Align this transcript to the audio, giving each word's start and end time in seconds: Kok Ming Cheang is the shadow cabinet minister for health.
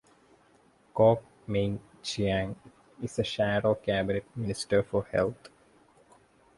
Kok 0.93 1.21
Ming 1.45 1.79
Cheang 2.01 2.55
is 3.03 3.17
the 3.17 3.23
shadow 3.23 3.75
cabinet 3.75 4.25
minister 4.35 4.81
for 4.81 5.03
health. 5.11 5.49